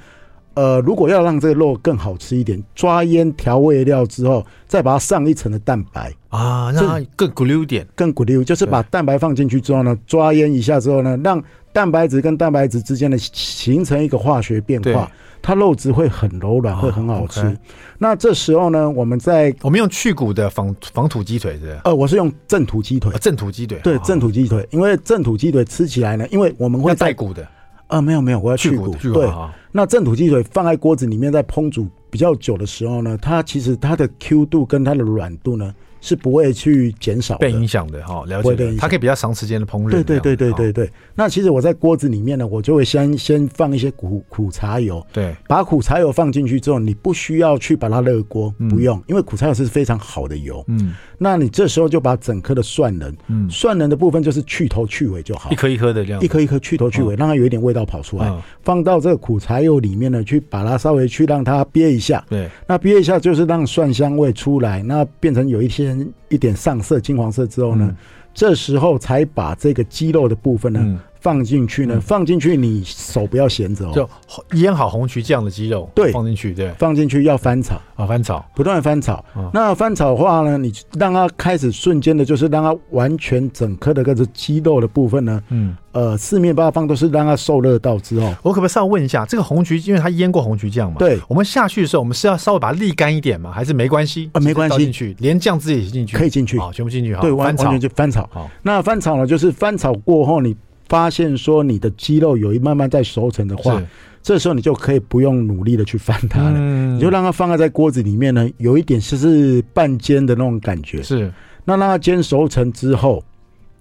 [0.55, 6.13] 呃，如果要让这个肉更好吃一点，抓腌调味料之后，再把它上一层的蛋白。
[6.29, 15.09] 啊，让它更咕溜点，更咕溜，就是把蛋白放进去之后呢，抓腌一下之后呢，让蛋白质跟蛋白质之间的形成一个化学变化，
[15.41, 17.57] 它肉质会很柔软，会很好吃。
[17.97, 21.79] 那这时候呢，我们在我们用去骨的仿仿土鸡腿是？
[21.83, 27.47] 呃，我是用正土鸡腿，正土鸡腿，对，正土鸡腿，因为正土鸡腿吃起来呢，因为我们会带骨的。
[27.89, 28.95] 啊，没有没有，我要去骨。
[29.11, 29.29] 对，
[29.71, 38.75] 那正土鸡腿放在锅子里面，在烹煮比较久的时候呢，它其实它的 Q 度跟它的软度呢，是不会去减少被影响的哈，了解。
[38.77, 39.89] 它可以比较长时间的烹饪。
[39.89, 40.89] 对对对对对对。
[41.15, 45.05] 那其实我在锅子里面呢，我就会先先放一些苦苦茶油。
[45.11, 45.35] 对。
[45.47, 50.63] 把苦茶油放进去之后，你不需要去把它热锅，不用，因为苦茶油是非常好的油。
[50.67, 50.93] 嗯。
[51.17, 58.33] 那你这时候就把整颗的蒜仁，嗯，蒜仁的部分就是去头去尾就好，一颗一颗的这样，一颗一颗去头去尾，让它有一点味道跑出来，
[58.63, 62.23] 放到这个苦茶油里面呢，去把它稍微去让它憋一下。
[62.29, 62.47] 对。
[62.65, 65.88] 那憋一下就是让蒜香味出来，那变成有一些。
[66.29, 67.95] 一点上色金黄色之后呢，嗯、
[68.33, 70.99] 这时候才把这个肌肉的部分呢。
[71.19, 73.91] 嗯放进去呢，放进去你手不要闲着哦。
[73.93, 74.09] 就
[74.57, 79.23] 腌好红曲酱的鸡肉，对，放进去，对，放进去要翻炒啊，翻炒，不断翻炒。
[79.53, 88.33] 那翻炒的话呢，你让它开始瞬间的，就是让它完全整颗的这个鸡肉的部分呢，嗯，呃，四面八方都是让它受热到之后。
[88.41, 93.51] 我可不可以稍微问一下，这个红曲，因为它腌过红曲酱嘛，对，我们下去的时候，我们是要稍微把它沥干一点嘛？
[93.51, 94.39] 还是没关系啊？
[94.39, 98.29] 没关系，进去，连酱汁也进去，可以进去，好，全部进去，好，对，完全就翻炒。
[98.31, 100.55] 好，那翻炒呢，就是翻炒过后你。
[100.89, 103.81] 发现说你的鸡肉有一慢慢在熟成的话，
[104.21, 106.59] 这时候你就可以不用努力的去翻它了，
[106.95, 111.01] 你就让它放在在锅子里面呢，有一点就是半煎的那种感觉。
[111.01, 111.31] 是。
[111.63, 113.23] 那让它煎熟成之后，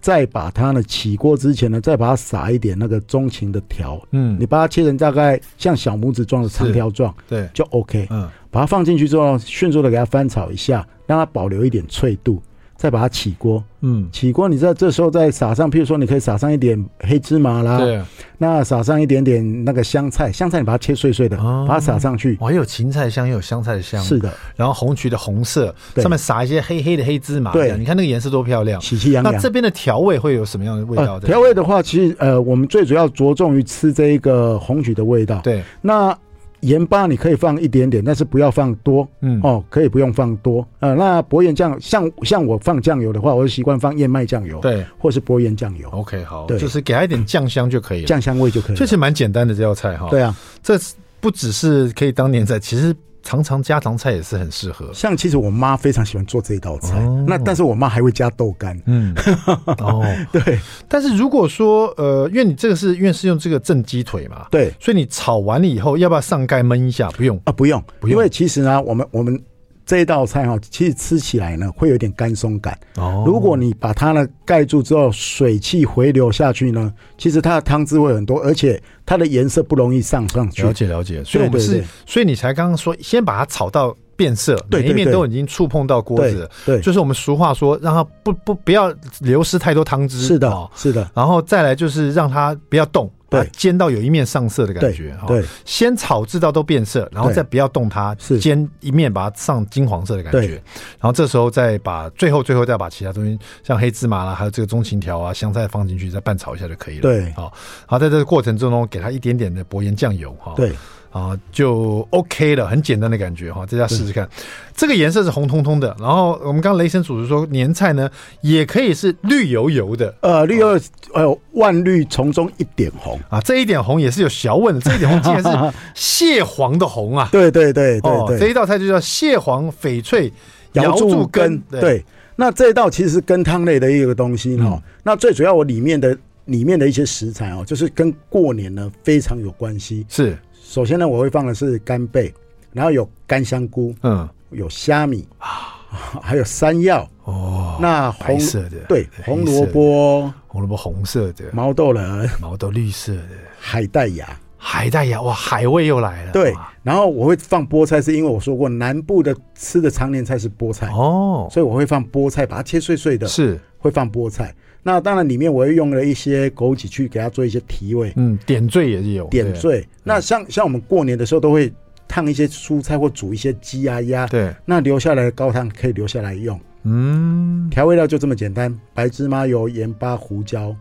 [0.00, 8.06] 再把它呢起锅之前呢，再把它撒一点那个中芹的条，嗯，你把它切成大概像小拇指状的长条状，对，就 OK。
[8.10, 12.42] 嗯，把它放进去之后，迅速的给它翻炒一下，让它保留一点脆度。
[12.78, 18.00] 再把它起锅，嗯，起锅，你知道这时候再撒上，譬如说，你可以撒上一点黑芝麻啦，对，
[18.38, 24.32] 那撒上一点点那个香菜，香菜你把它切碎碎的，哦、把它撒上去，哇，又有芹菜香，又有香菜的香，是的。
[24.54, 26.02] 然后红曲的红色，对。
[26.02, 29.32] 上面撒一些黑黑的黑芝麻，对，你看那个颜色多漂亮，喜气洋洋。
[29.32, 31.18] 那这边的调味会有什么样的味道？
[31.18, 36.16] 调、呃、味的话，其实呃，我们最主要着重于吃这一个红曲的味道，对，那。
[36.60, 39.06] 盐巴你可以放一点点，但是不要放多。
[39.20, 40.66] 嗯哦，可以不用放多。
[40.80, 45.88] 呃，那薄盐酱像像我放酱油的话，我就习惯放燕麦酱油，对，或是薄盐酱油。
[45.90, 48.76] OK，好，对，就是给它一点酱香就可以了，酱香味就可以了。
[48.76, 50.08] 这是蛮简单的这道菜哈。
[50.10, 50.78] 对啊，这
[51.20, 52.94] 不只是可以当年菜，其实。
[53.22, 59.14] 常常家常菜也是很适合，像其实我妈非常喜欢做这一道菜，哦、那但是我妈还会加豆干，嗯，
[59.78, 60.58] 哦，对。
[60.88, 67.10] 但是如果说呃，因为你这个是因为是用这个正鸡腿嘛，对，所以你炒完了以后要不要上盖焖一下？
[67.10, 67.38] 不用。
[67.44, 69.40] 啊，不用，不用，因为其实呢，我们我们。
[69.88, 72.78] 这一道菜哈，其实吃起来呢会有点干松感。
[72.96, 80.62] 哦，如果你把它呢盖住之后，水汽回流下去呢，其实它的汤汁会很多，而且它的颜色不容易上上去。
[80.62, 86.50] 了解了解，所以我们是，所以你才刚刚说，先把它炒到变色，对每一面都已经触碰到锅子了。
[86.66, 90.20] 对，对，就是我们俗话说，让它不不不要流失太多汤汁。
[90.20, 91.10] 是的，哦，是的。
[91.14, 93.10] 然后再来就是让它不要动。
[93.30, 95.26] 对，煎到有一面上色的感觉哈。
[95.26, 100.54] 对，先炒制到都变色，然后再不要动它，煎一面把它上金黄色的感觉。
[100.98, 107.02] 然后这时候再把最后最后再把其他东西，像黑芝麻啦，还有这个中芹条啊、香菜放进去，再拌炒一下就可以了。
[107.02, 107.52] 对，好，
[107.86, 110.54] 好，在这个过程中呢，给它一点点的薄盐酱油哈。
[110.56, 110.72] 对。
[111.10, 114.28] 啊，就 OK 了，很简单的感觉哈，大家试试看。
[114.76, 118.08] 这个颜色是红彤彤的，然后我们刚刚雷神主持说，年菜呢
[118.42, 120.78] 也可以是绿油油的，呃，绿油，
[121.14, 127.28] 呃，万绿丛中一点红啊，这一点红也是有学问的，这一点红竟然是蟹黄的红啊！
[127.32, 130.32] 对对对对对，这一道菜就叫蟹黄翡翠
[130.74, 131.60] 瑶柱羹。
[131.70, 132.04] 对，
[132.36, 134.80] 那这一道其实是羹汤类的一个东西哈。
[135.02, 140.06] 那最主要我里面的里面的一些食材哦，就是跟过年呢非常有关系。
[140.08, 140.38] 是。
[140.68, 142.30] 首先呢，我会放的是干贝，
[142.74, 145.80] 然后有干香菇，嗯，有虾米啊，
[146.20, 147.08] 还有山药。
[147.24, 147.78] 哦。
[147.80, 148.76] 那红色的。
[148.86, 153.22] 对，红萝卜，红萝卜红色的，毛豆仁，毛豆绿色的，
[153.58, 154.28] 海带芽，
[154.58, 156.32] 海带芽哇，海味又来了。
[156.32, 164.54] 对，然后我会放菠菜，是因为我说过南部的吃的常年菜是菠菜哦，所以我会放菠菜，把它切碎碎的，是会放菠菜。
[164.82, 169.86] 那当然，里面我又用了一些枸杞去给它做一些提味，嗯，点缀也是有点缀。
[170.02, 171.70] 那像像我们过年的时候都会
[172.06, 176.58] 烫一些蔬菜或煮一些鸡啊鸭，对，那留下来的高汤可以留下来用。
[176.84, 180.74] 嗯，调味料就这么简单：白芝麻油、盐巴、胡椒、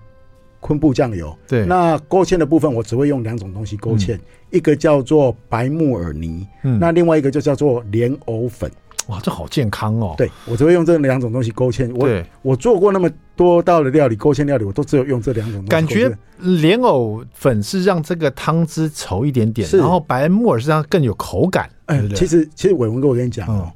[0.61, 1.35] 昆布酱油。
[1.47, 4.17] 对，那勾芡的部分我只会用两种东西勾芡，
[4.51, 8.71] 一个叫做白木耳泥，嗯，那另外一个就叫做莲藕粉。
[9.07, 10.15] 哇，这好健康哦！
[10.17, 11.89] 对，我只会用这两种东西勾芡。
[11.95, 12.07] 我
[12.41, 15.69] 我做过那么多道的料理，勾芡料理我都只有用这两种东西。
[15.69, 21.69] 感觉莲藕粉是让这个汤汁稠一点点，然后白木耳是让它更有口感。
[21.85, 23.71] 哎，其实其实伟文哥，我跟你讲哦，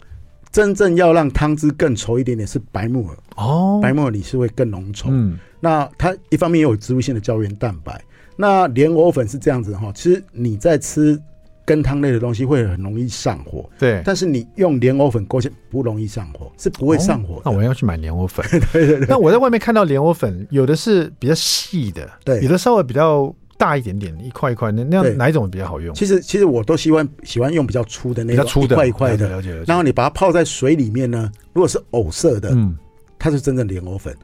[0.51, 5.05] 真正要让汤汁更稠一点点是白木耳哦，白木耳你是会更浓稠。
[5.07, 8.01] 嗯，那它一方面也有植物性的胶原蛋白。
[8.35, 11.17] 那莲藕粉是这样子哈，其实你在吃。
[11.65, 14.01] 羹汤类的东西会很容易上火，对。
[14.03, 17.41] 但是你用莲藕粉勾芡不容易上火，是不会上火。
[17.45, 18.45] 那我要去买莲藕粉。
[18.73, 19.07] 对对对。
[19.07, 24.71] 那我在外面看到莲藕粉，有的是比较细的，对，有的稍微比较大一点点，一块一块。
[24.71, 25.93] 那那样哪一种比较好用？
[25.93, 29.29] 其实其实我都喜欢喜欢用比较粗的那种，一块一块的。
[29.29, 29.65] 了解了解。
[29.67, 32.75] 然后你把它泡在水里面呢，如果是藕色的，嗯，
[33.19, 34.15] 它是真正莲藕粉。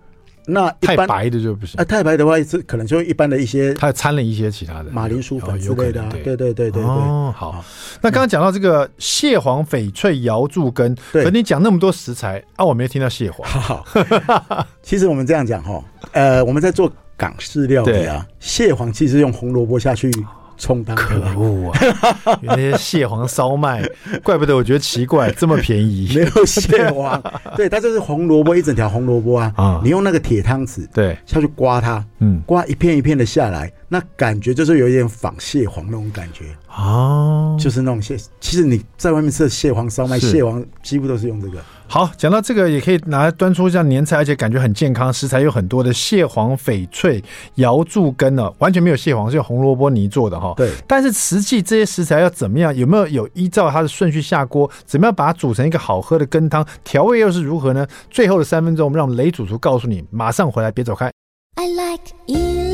[0.50, 1.84] 那太白的就不行啊！
[1.84, 6.02] 太白的话是可能就一般的一些，它掺了一些其他的马铃薯粉之类的。
[6.10, 7.64] 对对对对对哦，好。
[8.02, 13.46] 那刚刚讲到这个蟹黄翡翠瑶柱羹，对，你讲那么多食材啊，我没有听到蟹黄。
[13.52, 13.86] 好，
[14.82, 15.84] 其实我们这样讲哈，
[16.14, 20.10] 呃，我们在做港式料理啊，蟹黄其实用红萝卜下去。
[20.58, 22.40] 充当可恶啊！
[22.42, 23.88] 那些蟹黄烧麦，
[24.24, 27.22] 怪不得我觉得奇怪，这么便宜， 没有蟹黄。
[27.56, 29.54] 对，它就是红萝卜，一整条红萝卜啊。
[29.56, 36.46] 啊，你用那个铁汤匙，对，下去刮它，嗯，刮一片一片的下来，那感觉就是有一点仿蟹黄那种感觉
[36.78, 38.16] 哦，就是那种蟹。
[38.40, 41.60] 其实你在外面吃的蟹黄烧麦，蟹黄几乎都是用这个。
[41.88, 42.08] 好。
[42.16, 47.24] 讲到这个也可以拿来端出像年菜，而且感觉很健康，食材有很多的蟹黄、翡翠、
[47.56, 50.54] 瑶柱根呢，完全没有蟹黄，是用红萝卜泥做的哈。
[50.56, 52.76] 对，但是实际这些食材要怎么样？
[52.76, 54.70] 有没有有依照它的顺序下锅？
[54.86, 56.64] 怎么样把它煮成一个好喝的羹汤？
[56.84, 57.88] 调味又是如何呢？
[58.12, 61.10] 最后的三分钟，我们让雷主厨告诉你，马上回来，别走开。
[61.56, 62.67] I like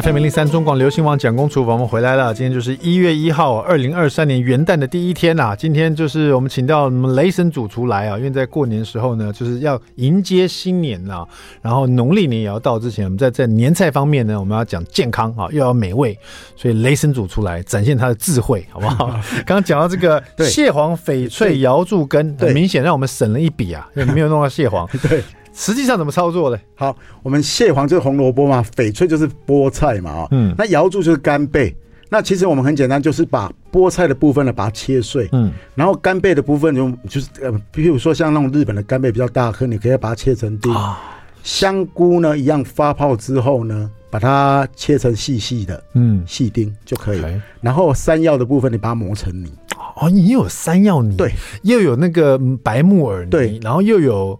[0.00, 2.32] FM 零零三中广流行网蒋公厨房，我们回来了。
[2.32, 5.56] 今天就是一月一号，二零二三年元旦的第一天呐、啊。
[5.56, 11.26] 今天就是我们请到我们雷神主厨来啊，因为在过年的时候呢，就是要迎接新年啊。
[11.60, 16.16] 然后农历年也要到之前，我们在在年菜方面呢，我们要讲健康啊，又要美味，
[16.54, 19.06] 所以雷神主厨来展现他的智慧，好不好？
[19.44, 24.88] 刚刚讲到这个蟹黄、翡翠、瑶柱根，很明显让我们省了一笔啊，因为没有弄到蟹黄。
[25.08, 25.24] 对。
[25.58, 26.56] 实际上怎么操作呢？
[26.76, 31.74] 好，我们蟹黄就是红萝卜嘛，翡翠就是菠菜嘛，啊，嗯，那瑶柱就是干贝。
[32.08, 40.72] 那其实我们很简单，就是把菠菜的部分呢，把它切碎，嗯，然后干贝的部分就就是呃，比如说像那种日本的干贝比较大颗，你可以把它切成丁。
[40.72, 40.96] 啊，
[41.42, 47.22] 香菇呢，一样发泡之后呢，把它切成细细的，嗯，细丁就可以。
[47.60, 49.52] 然后山药的部分，你把它磨成泥。
[49.96, 51.32] 哦，你有山药泥，对，
[51.62, 54.38] 又有那个白木耳泥，对，然后又有。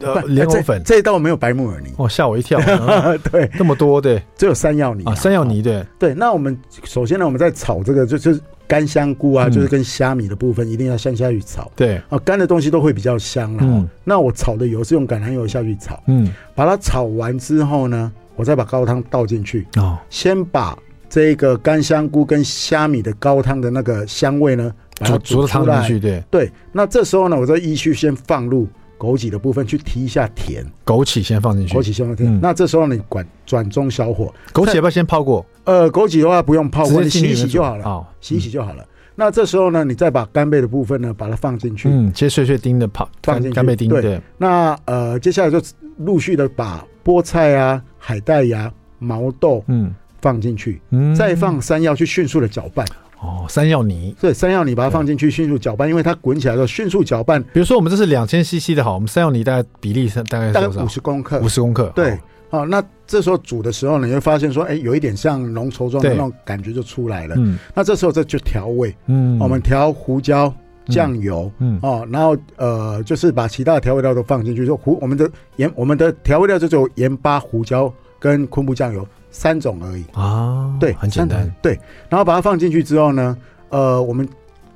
[0.00, 2.58] 呃，莲藕粉这，这一道没有白木耳泥，哦，吓我一跳。
[3.30, 6.14] 对，这么多，对，只有山药泥啊，山药泥，对，对。
[6.14, 11.70] 那我们首先呢，我们在炒这个，就是干香菇啊，就是跟虾米的部分，一定要先下去炒。
[11.76, 13.58] 对啊，干的东西都会比较香了。
[13.62, 16.02] 嗯，那我炒的油是用橄榄油下去炒。
[16.06, 19.68] 嗯，把它炒完之后呢，我再把高汤倒进去。
[19.76, 20.76] 哦，先把
[21.08, 25.88] 这个干香菇跟虾米的高汤的那个香味呢，把它煮出来。
[26.00, 28.66] 对对，那这时候呢，我再依序先放入。
[29.00, 32.38] 枸杞的部分去提一下甜，枸杞先放进去，枸杞先放进去。
[32.42, 35.44] 那这时候你管转中小火，枸杞要不要先泡过？
[35.64, 37.84] 呃，枸杞的话不用泡过，你洗一洗就好了。
[37.84, 38.84] 好，洗一洗就好了。
[39.14, 43.88] 那这时候呢，你再把干贝的部分呢，把它放进去，嗯，切碎碎丁的泡放进去，干贝丁。
[43.88, 44.20] 对。
[44.36, 45.60] 那呃，接下来就
[45.98, 52.86] 陆续的把菠菜啊、海带芽、毛豆，嗯，放进去，嗯，再放山药去迅速的搅拌。
[53.22, 57.42] 哦，山药泥，对，山药泥把它放进去，迅速搅拌，因为它滚起来的时候迅速搅拌。
[57.52, 61.92] 比如说，我们这是两千 CC 的好，我们山药泥大概比例是大概大概五十公克，五十公克。
[61.94, 62.18] 对，
[62.48, 67.34] 好，那这时候煮的时候呢，你会发现说，哎，有一点像浓稠状的那种感觉就出来了。
[67.36, 70.50] 嗯，那这时候这就调味，嗯，我们调胡椒、
[70.86, 79.06] 酱油，嗯，哦，然后呃，就是把其他的调味料都放进去，就胡我们的盐，我们的调味料就只有盐巴、胡椒跟昆布酱油。
[79.30, 80.04] 三种而已。
[80.12, 81.78] 啊，对，很简单，对。
[82.08, 83.36] 然后把它放进去之后呢，
[83.68, 84.28] 呃，我们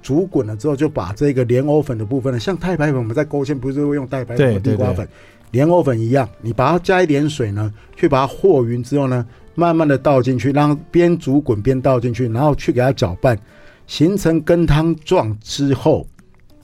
[0.02, 5.08] 煮滚了之后，就把这个莲藕粉的部分呢，像太白粉，我们在勾芡不是会用太白粉、地瓜粉、
[5.50, 13.38] 莲藕粉一样，你把它加一点水呢，去把它和匀之后呢，慢慢的倒进去，让边煮滚边倒进去，然后去给它搅拌，
[13.86, 16.06] 形成羹汤状之后，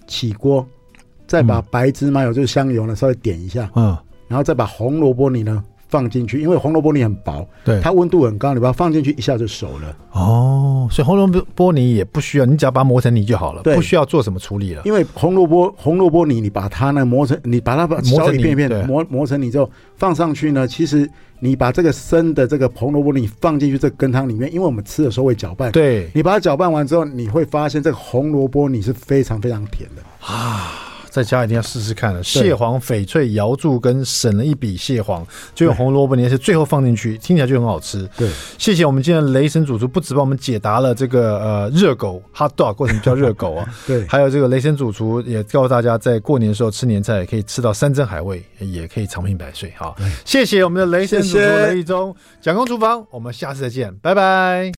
[0.07, 0.67] 起锅，
[1.27, 3.97] 再把白芝麻油就是香油呢稍微点一下，嗯，
[4.29, 5.65] 然后再把红萝卜泥呢。
[5.91, 9.97] 放进去，因为红萝卜泥很薄，对，它温度很高，你把它放进去一下就熟了。
[10.13, 14.83] 哦，所以红萝卜泥也不需要，你只要把它磨成泥就好了，不需要做什么处理了。
[14.85, 21.09] 因为红萝卜红萝卜泥，你把它呢磨成，你把它把磨成一片片磨磨成泥之后放上去呢，其实
[21.41, 30.87] 你把这个生的这个红萝卜泥放进去这个羹汤里面，因为我们吃的时候会搅拌，对，你把它搅拌完之后，你会发现这个红萝卜泥是非常非常甜的啊。
[31.11, 38.09] 在家一定要试试看了，蟹黄、翡翠、瑶柱跟省了一笔，蟹黄就用红萝卜泥是最后放进去，听起来就很好吃。
[38.17, 43.67] 对，谢谢我们今天的雷神主厨，不止帮我们解答了这个呃热狗 hot dog 为什么叫热狗啊？
[43.87, 49.73] 对，还有这个雷神主厨也告诉大家，在过年的时候吃年菜也可以吃到山珍海味，也可以长命百岁。
[49.77, 54.69] 好，谢谢我们的雷神主厨雷一中蒋公厨房，我们下次再见，拜拜。